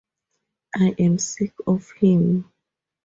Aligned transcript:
I 0.75 0.95
am 0.97 1.19
sick 1.19 1.53
of 1.67 1.91
him. 1.91 2.51